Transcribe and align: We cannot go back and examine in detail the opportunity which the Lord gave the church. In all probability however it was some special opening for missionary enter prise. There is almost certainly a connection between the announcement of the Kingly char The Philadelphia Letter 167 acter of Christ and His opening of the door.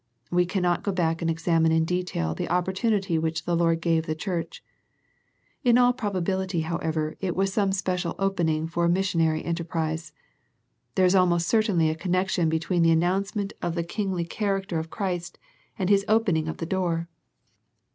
We 0.31 0.47
cannot 0.47 0.81
go 0.81 0.91
back 0.91 1.21
and 1.21 1.29
examine 1.29 1.71
in 1.71 1.85
detail 1.85 2.33
the 2.33 2.49
opportunity 2.49 3.19
which 3.19 3.45
the 3.45 3.55
Lord 3.55 3.81
gave 3.81 4.07
the 4.07 4.15
church. 4.15 4.63
In 5.63 5.77
all 5.77 5.93
probability 5.93 6.61
however 6.61 7.17
it 7.19 7.35
was 7.35 7.53
some 7.53 7.71
special 7.71 8.15
opening 8.17 8.65
for 8.65 8.87
missionary 8.89 9.45
enter 9.45 9.63
prise. 9.63 10.11
There 10.95 11.05
is 11.05 11.13
almost 11.13 11.47
certainly 11.47 11.91
a 11.91 11.95
connection 11.95 12.49
between 12.49 12.81
the 12.81 12.89
announcement 12.89 13.53
of 13.61 13.75
the 13.75 13.83
Kingly 13.83 14.25
char 14.25 14.55
The 14.59 14.65
Philadelphia 14.65 14.75
Letter 14.75 14.75
167 14.79 14.79
acter 14.79 14.79
of 14.79 14.89
Christ 14.89 15.37
and 15.77 15.89
His 15.91 16.05
opening 16.07 16.47
of 16.47 16.57
the 16.57 16.65
door. 16.65 17.07